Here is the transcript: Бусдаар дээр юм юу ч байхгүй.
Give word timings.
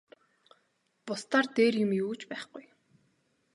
Бусдаар 1.05 1.45
дээр 1.55 1.75
юм 1.85 1.91
юу 2.05 2.13
ч 2.19 2.21
байхгүй. 2.31 2.65